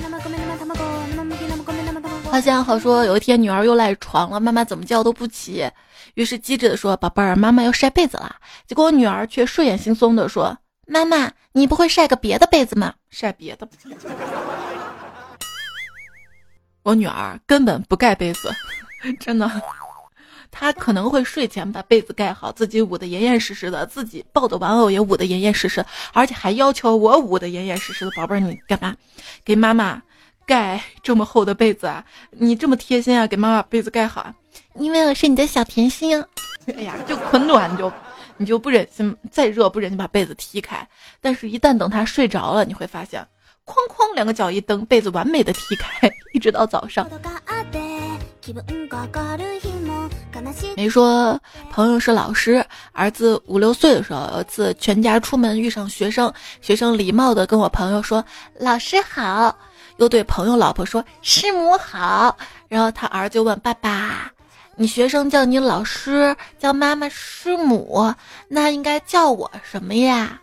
[2.37, 5.67] 好像好说，有一天女儿又赖床了，妈妈怎么叫都不起，
[6.13, 8.35] 于是机智的说：“宝贝儿，妈妈要晒被子了。”
[8.67, 12.93] 结果我女儿却睡眼惺忪的说：“妈妈，你不会晒个别的被子吗？
[13.09, 13.67] 晒别的。
[16.85, 18.53] ”我女儿根本不盖被子，
[19.19, 19.51] 真的。
[20.51, 28.11] 她可能会睡前把被子盖好，自己捂得严严实实的，自己抱的玩偶也捂得严严实实，而且还要求我捂得严严实实的。
[28.15, 28.95] 宝贝儿，你干嘛？
[29.43, 30.03] 给妈妈
[30.47, 32.03] 盖这么厚的被子啊？
[32.31, 33.27] 你这么贴心啊？
[33.27, 34.33] 给妈妈被子盖好啊？
[34.75, 36.23] 因为我是你的小甜心。
[36.67, 37.91] 哎呀，就很暖，你就
[38.37, 40.87] 你就不忍心再热不忍心把被子踢开，
[41.21, 43.25] 但是一旦等他睡着了，你会发现，
[43.65, 47.07] 哐哐两个脚一蹬，被子完美的踢开， 一直到早上。
[50.75, 51.39] 没说
[51.71, 56.31] 朋友是老师，儿子五六岁的时候，有一次全家出门遇上学生，
[56.61, 58.23] 学生礼貌的跟我朋友说
[58.59, 59.57] 老师好，
[59.97, 62.37] 又对朋友老婆说师母好，
[62.67, 64.31] 然后他儿子就问爸爸，
[64.75, 68.13] 你学生叫你老师，叫妈妈师母，
[68.47, 70.39] 那应该叫我什么呀？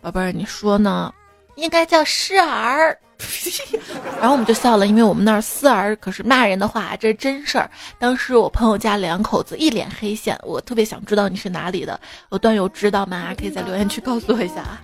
[0.00, 1.12] 宝贝儿，你说呢？
[1.56, 2.98] 应该叫师儿。
[4.20, 7.70] 然后我们就笑了，因为我们那儿四儿可是骂人的话，这是真事儿。
[7.98, 12.00] 当时我朋友家两口子一脸黑线，我特别想知道你是哪里的，
[12.30, 13.34] 有段友知道吗？
[13.38, 14.80] 可以在留言区告诉我一下啊。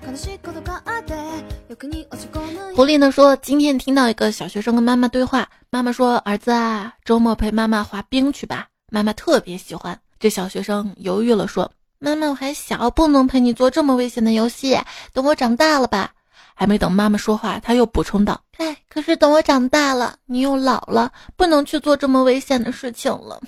[2.76, 9.98] 狐狸呢说，今天听到一个小学生跟妈妈对话，妈妈说：“儿子啊，周末陪妈妈滑冰去吧。”妈妈特别喜欢。
[10.18, 14.78] 这小学生犹豫了说：“妈妈，我还小，不能陪你做这么危险的游戏，
[15.12, 16.10] 等我长大了吧。”
[16.54, 23.40] 还没等妈妈说话，他又补充道：“哎，可是等我长大了，你又老了，不能去做这么危险的事情了。”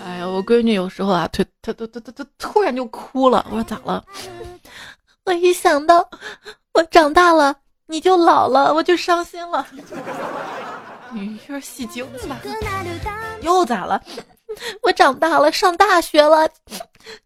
[0.00, 3.44] 哎呀，我闺女有时候啊，突她她她她她突然就哭了。
[3.50, 4.04] 我说咋了？
[5.24, 6.08] 我一想到
[6.72, 7.56] 我长大了，
[7.86, 9.66] 你就老了，我就伤心了。
[11.10, 12.38] 你有点戏精是吧？
[13.40, 14.02] 又咋了？
[14.82, 16.48] 我长大了，上大学了，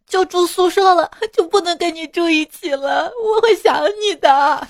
[0.07, 3.11] 就住宿舍了，就不能跟你住一起了。
[3.23, 4.67] 我会想你的。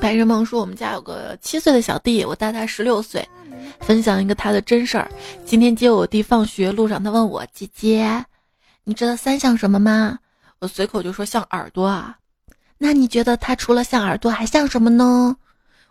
[0.00, 3.26] 白日梦说：“我们家有个七岁的小弟，我大他十六岁。
[3.80, 5.08] 分享一个他的真事儿。
[5.44, 8.24] 今天接我弟放学路上，他问我：‘姐姐，
[8.82, 10.18] 你知道三像什么吗？’
[10.58, 12.16] 我随口就说：‘像耳朵啊。’
[12.84, 15.36] 那你觉得他除了像耳朵还像什么呢？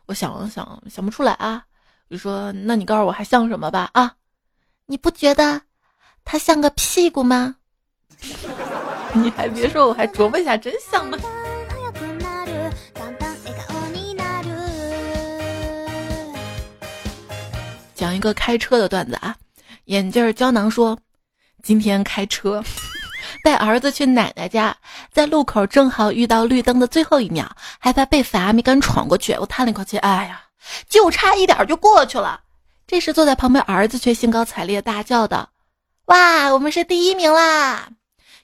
[0.07, 1.63] 我想了想，想不出来啊。
[2.09, 4.13] 就说：‘那你告诉我还像什么吧？’啊，
[4.87, 5.61] 你不觉得
[6.25, 7.55] 他像个屁股吗？
[9.15, 11.17] 你还别说，我还琢磨一下，真像吗？”
[17.95, 19.33] 讲一个开车的段子啊，
[19.85, 20.99] 眼镜胶囊说，
[21.63, 22.61] 今天开车
[23.43, 24.75] 带儿子去奶奶家，
[25.11, 29.33] 在路口正好遇到绿灯的最后一秒，害怕被罚没敢闯过去。
[29.33, 30.41] 我叹了一口气，哎呀，
[30.87, 32.41] 就差一点就过去了。
[32.87, 35.49] 这时坐在旁边儿子却兴高采烈大叫道
[36.07, 37.89] ：“哇，我们是第一名啦！”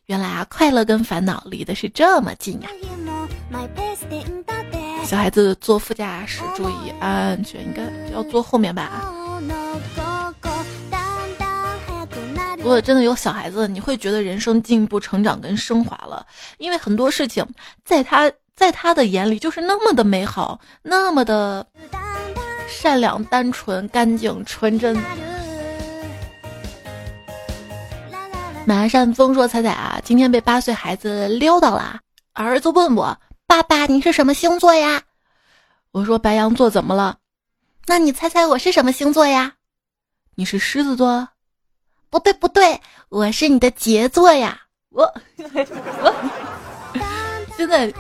[0.07, 2.69] 原来啊，快乐跟烦恼离的是这么近呀。
[5.03, 7.81] 小孩子坐副驾驶注意安全，应该
[8.13, 9.13] 要坐后面吧。
[12.57, 16.25] 如果真的有小孩子，你会觉得人生进一步、成长跟升华了，
[16.57, 17.45] 因为很多事情
[17.85, 21.65] 在他在他的眼里就是那么的美好，那么的
[22.67, 24.97] 善良、单纯、干净、纯真。
[28.65, 32.01] 马善风说：“彩彩啊，今天被八岁孩子撩到了，
[32.33, 35.03] 儿子问我爸爸你是什么星座呀？
[35.91, 37.19] 我说白羊座，怎么了？
[37.85, 39.53] 那你猜猜我是什么星座呀？
[40.35, 41.29] 你是狮子座。”
[42.09, 42.79] 不对不对，
[43.09, 44.59] 我是你的杰作呀！
[44.91, 45.03] 我
[46.01, 46.13] 我
[47.57, 47.91] 真的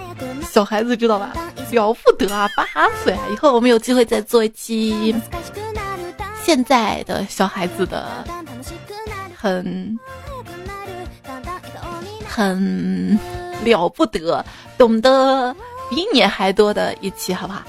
[0.49, 1.33] 小孩子知道吧？
[1.71, 2.65] 了不得啊，八
[3.03, 3.19] 岁啊！
[3.31, 5.13] 以后我们有机会再做一期
[6.43, 8.23] 现在的小孩子的
[9.35, 9.99] 很
[12.27, 13.19] 很
[13.63, 14.45] 了不得，
[14.77, 15.53] 懂得
[15.89, 17.61] 比你还多的一期，好不好？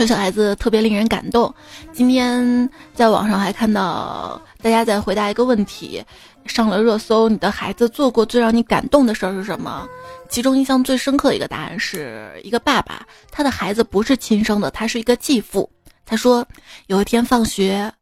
[0.00, 1.54] 有小孩子特别令人感动。
[1.92, 6.02] 今天在网上还看到大家在回答一个问题，
[6.46, 7.28] 上了热搜。
[7.28, 9.86] 你的孩子做过最让你感动的事儿是什么？
[10.30, 15.70] 其中印象最深刻的一个答案是一个爸爸，他的孩子不是亲生的，他是一个继父。
[16.06, 16.46] 他说
[16.86, 17.92] 有一天放学，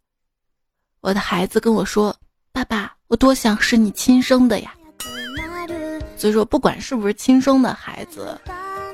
[1.01, 2.15] 我的孩子跟我说
[2.53, 4.73] ：“爸爸，我多想是你亲生的呀。”
[6.17, 8.41] 所以说，不管是不是亲生的孩子，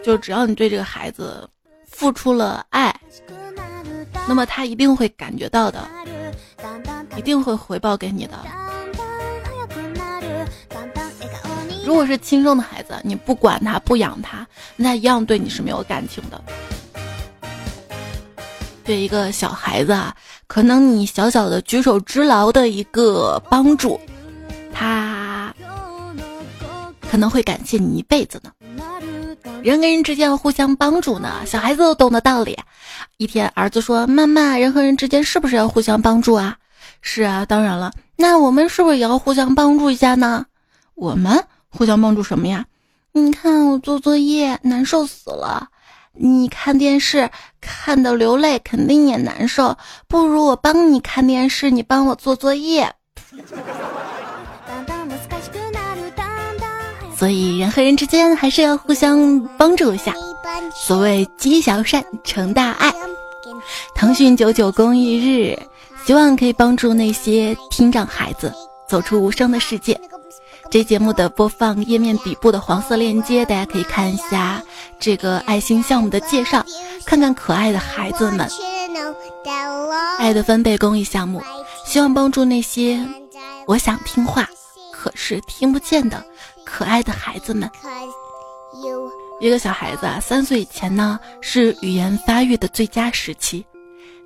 [0.02, 1.46] 就只要你对这个孩子。
[1.94, 2.94] 付出了爱，
[4.28, 5.88] 那么他一定会感觉到的，
[7.16, 8.38] 一定会回报给你的。
[11.86, 16.42] 如果是亲生的孩子，你不管他不养他，那一样对你是没有感情的。
[18.82, 20.14] 对一个小孩子啊，
[20.46, 23.98] 可能你小小的举手之劳的一个帮助，
[24.72, 25.54] 他
[27.10, 28.50] 可能会感谢你一辈子呢。
[29.62, 32.58] 人跟人之间要互相帮助呢，小孩子都懂得道理。
[33.18, 36.56] 一天，儿子说：“妈妈，人和人之间是不是要互相帮助啊
[37.02, 37.92] ？”“是啊，当然了。
[38.16, 40.46] ”“那我们是不是也要互相帮助一下呢
[40.94, 42.64] ？”“我们互相帮助什么呀
[43.12, 45.68] ？”“你看我做作业难受死了，
[46.12, 47.30] 你看电视
[47.60, 49.76] 看的流泪，肯定也难受。
[50.08, 52.92] 不如我帮你看电视，你帮我做作业。”
[57.16, 60.12] 所以人和人之间还是要互相帮助一下。
[60.74, 62.92] 所谓积小善成大爱。
[63.94, 65.58] 腾讯九九公益日，
[66.04, 68.52] 希望可以帮助那些听障孩子
[68.88, 69.98] 走出无声的世界。
[70.70, 74.60] 这节目的播放页面底部的黄色链接，大家可以看一下
[74.98, 76.64] 这个爱心项目的介绍，
[77.04, 78.48] 看看可爱的孩子们。
[80.18, 81.40] 爱的分贝公益项目，
[81.86, 83.00] 希望帮助那些
[83.66, 84.48] 我想听话，
[84.92, 86.24] 可是听不见的。
[86.74, 87.70] 可爱的孩子们，
[89.40, 93.64] 一个小孩子啊，三岁以前呢是语言发育的最佳时期，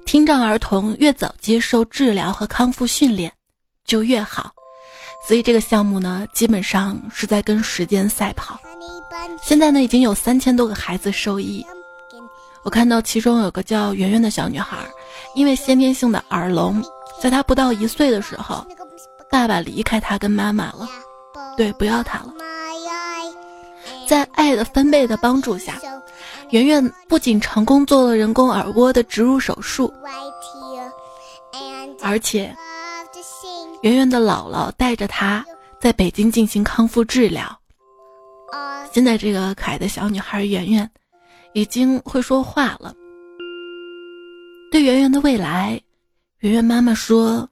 [0.07, 3.31] 听障儿童越早接受治疗和康复训练
[3.85, 4.51] 就越好，
[5.27, 8.59] 所以这个项目呢基本上是在跟时间赛跑。
[9.43, 11.63] 现在呢已经有三千多个孩子受益，
[12.63, 14.79] 我看到其中有个叫圆圆的小女孩，
[15.35, 16.83] 因为先天性的耳聋，
[17.21, 18.67] 在她不到一岁的时候，
[19.31, 20.89] 爸爸离开她跟妈妈了，
[21.59, 22.33] 对，不要他了。
[24.07, 25.75] 在爱的分贝的帮助下，
[26.51, 29.93] 圆圆不仅成功做了人工耳蜗的植入手术，
[32.01, 32.55] 而且
[33.83, 35.45] 圆圆的姥姥带着她
[35.81, 37.45] 在北京进行康复治疗。
[38.93, 40.89] 现在这个可爱的小女孩圆圆
[41.55, 42.95] 已经会说话了。
[44.71, 45.81] 对圆圆的未来，
[46.39, 47.49] 圆圆妈妈说：“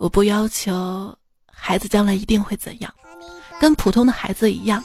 [0.00, 1.14] 我不要求
[1.66, 2.92] 孩子将来一定会怎样，
[3.58, 4.84] 跟普通的孩子一样，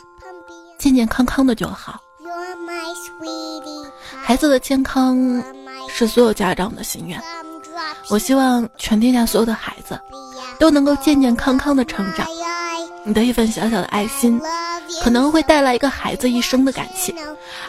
[0.77, 1.99] 健健康康的就好。
[4.23, 5.43] 孩子的健康
[5.89, 7.21] 是所有家长的心愿。
[8.09, 9.99] 我希望全天下所有的孩子
[10.57, 12.25] 都能够健健康康的成长。
[13.03, 14.39] 你的一份小小的爱心。”
[15.03, 17.13] 可能会带来一个孩子一生的感谢，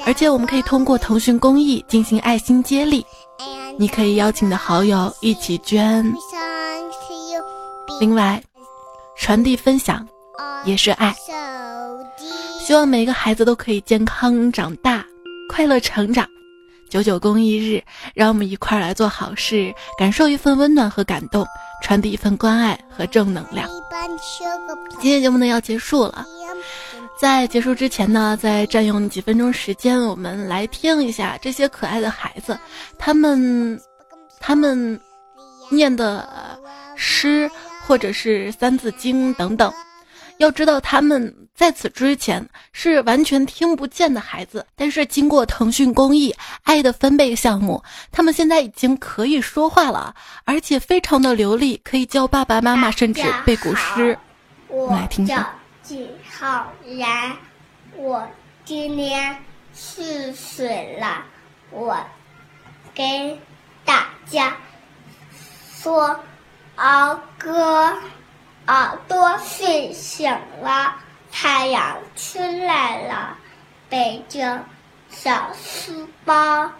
[0.07, 3.05] 而且我们可以通过腾讯公益进行爱心接力。
[3.77, 6.03] 你可以邀请你的好友一起捐。
[8.01, 8.43] 另外，
[9.21, 10.05] 传递分享
[10.65, 11.15] 也是爱。
[12.59, 15.05] 希望每个孩子都可以健康长大，
[15.49, 16.27] 快乐成长。
[16.89, 17.81] 九九公益日，
[18.15, 21.47] 让我们一块来做好事，感受一份温暖和感动，
[21.83, 23.69] 传递一份关爱和正能量。
[25.01, 26.27] 今天节目呢要结束了。
[27.21, 32.59] 在结束之前呢，再占用几分钟时间，我们来听一下这些可爱的孩子，
[32.99, 33.79] 他们，
[34.41, 34.99] 他们
[35.71, 36.59] 念的
[36.97, 37.49] 诗
[37.91, 39.75] 或者是三字经等等。
[40.39, 46.33] 要知道，他们在此之前是完全听不见的孩子，但是经过腾讯公益
[46.63, 47.83] “爱的分贝”项目，
[48.13, 50.15] 他们现在已经可以说话了，
[50.45, 54.17] 而且非常的流利，可以教爸爸妈妈，甚至背古诗。
[54.69, 55.37] 我来听听。
[56.39, 57.37] 好然，
[57.97, 58.25] 我
[58.65, 59.37] 今年
[59.73, 61.25] 四岁了，
[61.73, 61.99] 我
[62.95, 63.37] 给
[63.85, 64.57] 大家
[65.75, 66.17] 说
[66.81, 67.95] 儿歌，
[68.67, 70.97] 耳朵睡醒了，
[71.31, 73.37] 太阳出来了，
[73.91, 74.65] 背着
[75.11, 76.73] 小书包，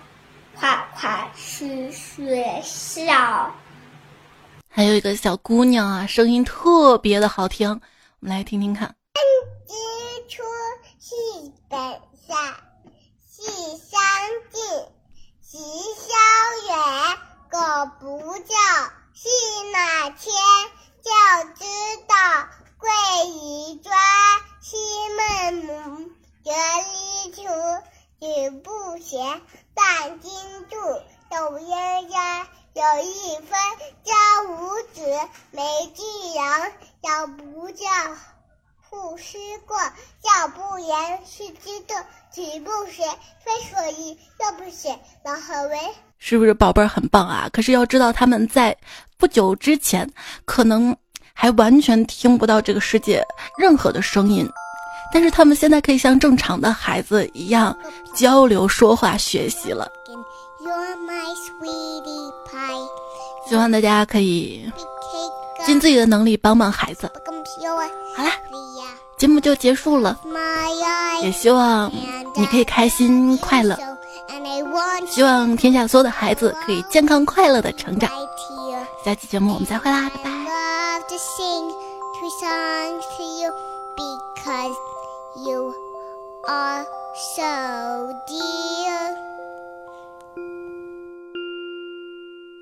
[0.59, 3.55] 快快去学校。
[4.71, 8.97] 还有一个小姑娘啊，声音特别的好听，我们来听听看。
[9.67, 9.75] 日
[10.31, 10.43] 出
[10.99, 11.15] 西
[11.69, 11.77] 北
[12.27, 12.55] 山，
[13.29, 14.01] 西山
[14.51, 14.63] 尽，
[15.43, 15.59] 习
[15.95, 17.19] 萧远。
[17.51, 17.59] 狗
[17.99, 18.55] 不叫，
[19.13, 19.29] 西
[19.73, 20.33] 马迁。
[21.03, 21.11] 就
[21.55, 21.65] 知
[22.07, 22.15] 道，
[22.79, 22.89] 贵
[23.27, 23.93] 以专。
[24.61, 24.77] 西
[25.17, 26.11] 门母，
[26.45, 27.43] 择日出。
[28.21, 29.43] 子不贤，
[29.75, 30.31] 但惊
[30.69, 30.77] 住。
[31.33, 33.59] 有渊源，有一分。
[34.05, 34.15] 教
[34.53, 36.03] 五子，没巨
[36.39, 36.73] 人。
[37.01, 37.87] 要不教。
[38.91, 39.77] 不思过，
[40.23, 41.97] 教不严，是知道；
[42.31, 43.05] 子不学，
[43.43, 44.19] 非所宜。
[44.39, 45.95] 又不学，老何为？
[46.31, 47.49] 是不是宝贝儿很棒啊？
[47.53, 48.77] 可是要知道，他们在
[49.19, 50.09] 不久之前
[50.45, 50.97] 可能
[51.35, 53.21] 还完全听不到这个世界
[53.59, 54.49] 任何的声音，
[55.13, 57.77] 但是他们现在可以像正常的孩子一样
[58.15, 59.91] 交流、说话、学习了。
[63.49, 64.71] 希望大家可以
[65.67, 67.11] 尽自己的能力帮帮孩子。
[68.15, 68.31] 好啦。
[69.19, 70.19] 节目就结束了，
[71.23, 71.93] 也希望
[72.35, 73.77] 你可以开心快乐，
[75.07, 78.11] 希望天下所有的孩子可以健康快乐的成长。
[79.05, 80.31] 下期节目我们再会啦，拜拜。